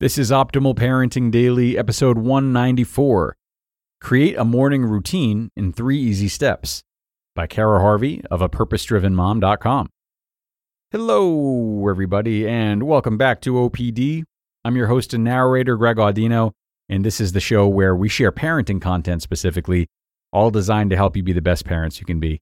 [0.00, 3.36] This is Optimal Parenting Daily, episode 194
[4.00, 6.82] Create a Morning Routine in Three Easy Steps
[7.34, 9.90] by Cara Harvey of a purposedrivenmom.com.
[10.90, 14.22] Hello, everybody, and welcome back to OPD.
[14.64, 16.52] I'm your host and narrator, Greg Audino,
[16.88, 19.86] and this is the show where we share parenting content specifically,
[20.32, 22.40] all designed to help you be the best parents you can be.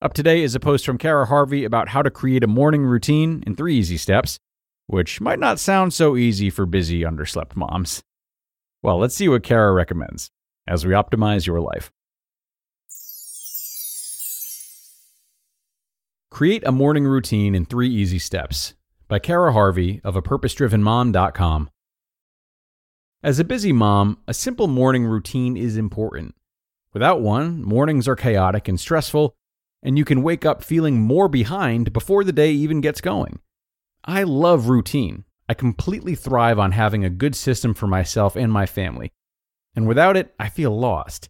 [0.00, 3.42] Up today is a post from Cara Harvey about how to create a morning routine
[3.44, 4.38] in three easy steps
[4.86, 8.02] which might not sound so easy for busy, underslept moms.
[8.82, 10.30] Well, let's see what Cara recommends
[10.66, 11.90] as we optimize your life.
[16.30, 18.74] Create a morning routine in three easy steps
[19.08, 21.70] by Cara Harvey of a purposedrivenmom.com.
[23.22, 26.34] As a busy mom, a simple morning routine is important.
[26.92, 29.34] Without one, mornings are chaotic and stressful,
[29.82, 33.40] and you can wake up feeling more behind before the day even gets going.
[34.06, 35.24] I love routine.
[35.48, 39.12] I completely thrive on having a good system for myself and my family.
[39.74, 41.28] And without it, I feel lost.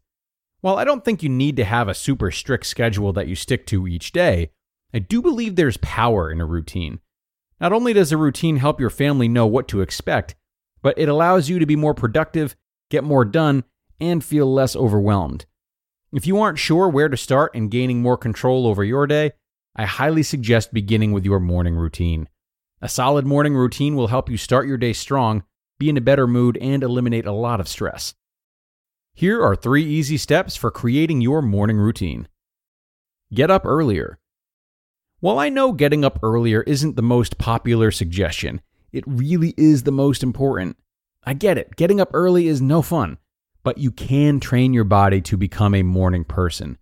[0.60, 3.66] While I don't think you need to have a super strict schedule that you stick
[3.68, 4.50] to each day,
[4.92, 7.00] I do believe there's power in a routine.
[7.60, 10.34] Not only does a routine help your family know what to expect,
[10.82, 12.56] but it allows you to be more productive,
[12.90, 13.64] get more done,
[13.98, 15.46] and feel less overwhelmed.
[16.12, 19.32] If you aren't sure where to start in gaining more control over your day,
[19.74, 22.28] I highly suggest beginning with your morning routine.
[22.86, 25.42] A solid morning routine will help you start your day strong,
[25.76, 28.14] be in a better mood, and eliminate a lot of stress.
[29.12, 32.28] Here are three easy steps for creating your morning routine.
[33.34, 34.20] Get up earlier.
[35.18, 38.60] While I know getting up earlier isn't the most popular suggestion,
[38.92, 40.76] it really is the most important.
[41.24, 43.18] I get it, getting up early is no fun,
[43.64, 46.78] but you can train your body to become a morning person.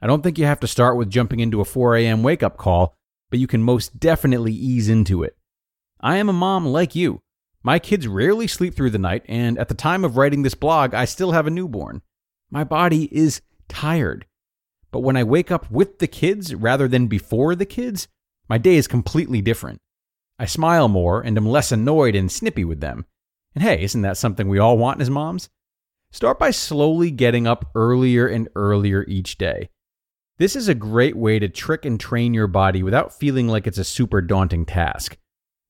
[0.00, 2.22] I don't think you have to start with jumping into a 4 a.m.
[2.22, 2.94] wake up call,
[3.28, 5.34] but you can most definitely ease into it.
[6.00, 7.20] I am a mom like you.
[7.62, 10.94] My kids rarely sleep through the night, and at the time of writing this blog,
[10.94, 12.02] I still have a newborn.
[12.50, 14.26] My body is tired.
[14.90, 18.08] But when I wake up with the kids rather than before the kids,
[18.48, 19.80] my day is completely different.
[20.38, 23.04] I smile more and am less annoyed and snippy with them.
[23.54, 25.50] And hey, isn't that something we all want as moms?
[26.10, 29.68] Start by slowly getting up earlier and earlier each day.
[30.38, 33.78] This is a great way to trick and train your body without feeling like it's
[33.78, 35.18] a super daunting task.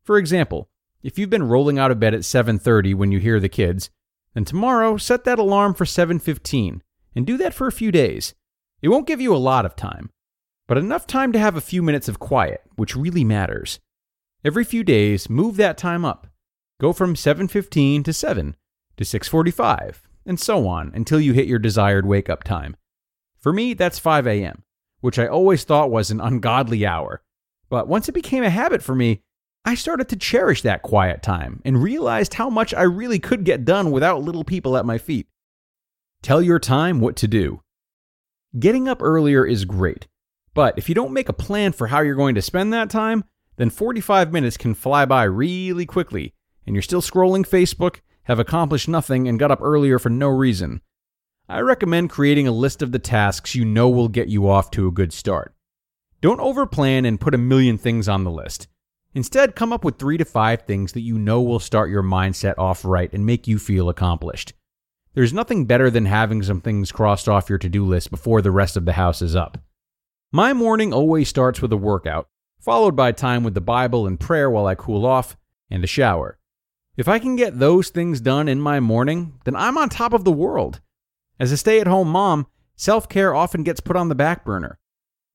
[0.08, 0.70] For example,
[1.02, 3.90] if you've been rolling out of bed at 7:30 when you hear the kids,
[4.32, 6.82] then tomorrow set that alarm for 7:15
[7.14, 8.34] and do that for a few days.
[8.80, 10.08] It won't give you a lot of time,
[10.66, 13.80] but enough time to have a few minutes of quiet, which really matters.
[14.42, 16.26] Every few days, move that time up.
[16.80, 18.56] Go from 7:15 to 7
[18.96, 22.76] to 6:45 and so on until you hit your desired wake up time.
[23.36, 24.64] For me, that's 5 a.m.,
[25.02, 27.20] which I always thought was an ungodly hour.
[27.68, 29.22] But once it became a habit for me,
[29.68, 33.66] I started to cherish that quiet time and realized how much I really could get
[33.66, 35.26] done without little people at my feet.
[36.22, 37.60] Tell your time what to do.
[38.58, 40.08] Getting up earlier is great,
[40.54, 43.24] but if you don't make a plan for how you're going to spend that time,
[43.56, 46.32] then 45 minutes can fly by really quickly,
[46.66, 50.80] and you're still scrolling Facebook, have accomplished nothing, and got up earlier for no reason.
[51.46, 54.88] I recommend creating a list of the tasks you know will get you off to
[54.88, 55.54] a good start.
[56.22, 58.66] Don't overplan and put a million things on the list.
[59.14, 62.54] Instead, come up with three to five things that you know will start your mindset
[62.58, 64.52] off right and make you feel accomplished.
[65.14, 68.50] There's nothing better than having some things crossed off your to do list before the
[68.50, 69.58] rest of the house is up.
[70.30, 72.28] My morning always starts with a workout,
[72.60, 75.36] followed by time with the Bible and prayer while I cool off,
[75.70, 76.38] and a shower.
[76.96, 80.24] If I can get those things done in my morning, then I'm on top of
[80.24, 80.80] the world.
[81.40, 82.46] As a stay at home mom,
[82.76, 84.78] self care often gets put on the back burner.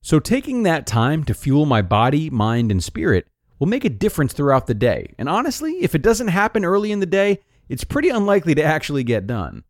[0.01, 3.27] So taking that time to fuel my body, mind, and spirit
[3.63, 5.13] will make a difference throughout the day.
[5.17, 7.39] And honestly, if it doesn't happen early in the day,
[7.69, 9.63] it's pretty unlikely to actually get done.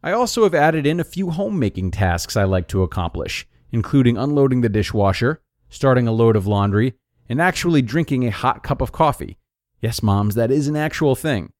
[0.00, 4.60] I also have added in a few homemaking tasks I like to accomplish, including unloading
[4.60, 6.94] the dishwasher, starting a load of laundry,
[7.28, 9.38] and actually drinking a hot cup of coffee.
[9.80, 11.52] Yes, moms, that is an actual thing.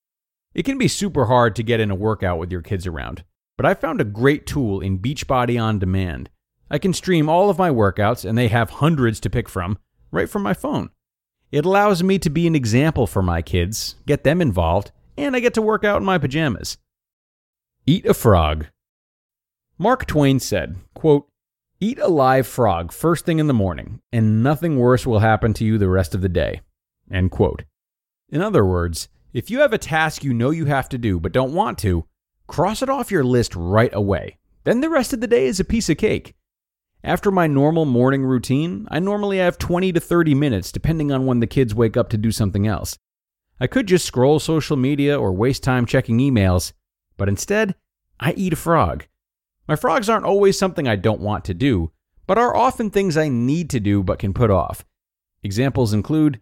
[0.55, 3.25] It can be super hard to get in a workout with your kids around,
[3.57, 6.31] but I found a great tool in Beachbody On Demand.
[6.71, 9.79] I can stream all of my workouts, and they have hundreds to pick from,
[10.13, 10.91] right from my phone.
[11.53, 15.41] It allows me to be an example for my kids, get them involved, and I
[15.41, 16.79] get to work out in my pajamas.
[17.87, 18.67] Eat a frog.
[19.79, 21.29] Mark Twain said, quote,
[21.79, 25.65] Eat a live frog first thing in the morning, and nothing worse will happen to
[25.65, 26.63] you the rest of the day.
[27.11, 27.65] End quote.
[28.31, 31.33] In other words, if you have a task you know you have to do but
[31.33, 32.07] don't want to,
[32.47, 34.39] cross it off your list right away.
[34.65, 36.35] Then the rest of the day is a piece of cake.
[37.07, 41.39] After my normal morning routine, I normally have 20 to 30 minutes depending on when
[41.39, 42.99] the kids wake up to do something else.
[43.61, 46.73] I could just scroll social media or waste time checking emails,
[47.17, 47.77] but instead,
[48.19, 49.07] I eat a frog.
[49.69, 51.93] My frogs aren't always something I don't want to do,
[52.27, 54.85] but are often things I need to do but can put off.
[55.45, 56.41] Examples include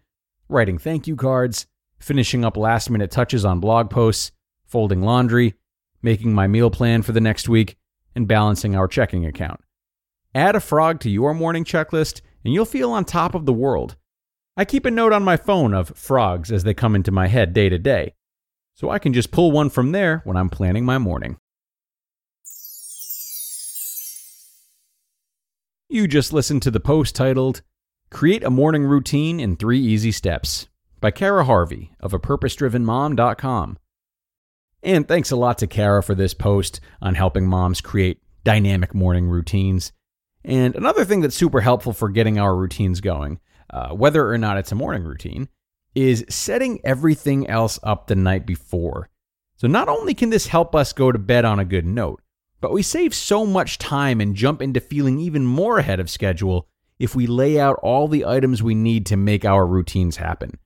[0.48, 1.66] writing thank you cards,
[1.98, 4.32] finishing up last minute touches on blog posts,
[4.64, 5.56] folding laundry,
[6.00, 7.76] making my meal plan for the next week,
[8.14, 9.60] and balancing our checking account.
[10.34, 13.96] Add a frog to your morning checklist, and you'll feel on top of the world.
[14.56, 17.52] I keep a note on my phone of frogs as they come into my head
[17.52, 18.14] day to day,
[18.74, 21.36] so I can just pull one from there when I'm planning my morning.
[25.88, 27.62] You just listened to the post titled
[28.10, 30.68] Create a Morning Routine in Three Easy Steps
[31.00, 33.78] by Cara Harvey of a purposedrivenmom.com.
[34.82, 39.28] And thanks a lot to Cara for this post on helping moms create dynamic morning
[39.28, 39.92] routines.
[40.44, 44.58] And another thing that's super helpful for getting our routines going, uh, whether or not
[44.58, 45.48] it's a morning routine,
[45.94, 49.08] is setting everything else up the night before.
[49.56, 52.20] So not only can this help us go to bed on a good note,
[52.60, 56.68] but we save so much time and jump into feeling even more ahead of schedule
[56.98, 60.58] if we lay out all the items we need to make our routines happen.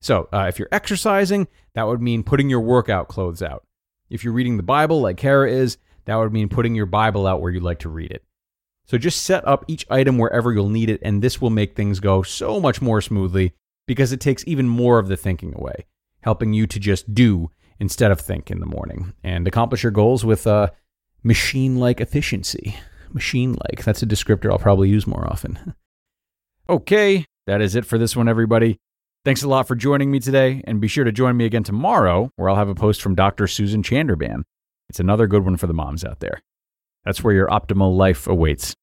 [0.00, 3.66] So, uh, if you're exercising, that would mean putting your workout clothes out.
[4.08, 5.76] If you're reading the Bible like Cara is,
[6.06, 8.24] that would mean putting your Bible out where you like to read it.
[8.90, 12.00] So just set up each item wherever you'll need it, and this will make things
[12.00, 13.52] go so much more smoothly
[13.86, 15.86] because it takes even more of the thinking away,
[16.22, 20.24] helping you to just do instead of think in the morning and accomplish your goals
[20.24, 20.70] with uh,
[21.22, 22.74] machine like efficiency.
[23.12, 25.76] Machine like, that's a descriptor I'll probably use more often.
[26.68, 28.76] okay, that is it for this one, everybody.
[29.24, 32.28] Thanks a lot for joining me today, and be sure to join me again tomorrow,
[32.34, 33.46] where I'll have a post from Dr.
[33.46, 34.42] Susan Chanderban.
[34.88, 36.42] It's another good one for the moms out there.
[37.04, 38.74] That's where your optimal life awaits.